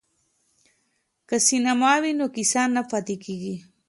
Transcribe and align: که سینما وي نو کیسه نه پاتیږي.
که 1.27 1.35
سینما 1.47 1.93
وي 2.01 2.11
نو 2.19 2.25
کیسه 2.35 2.61
نه 2.75 2.81
پاتیږي. 2.89 3.55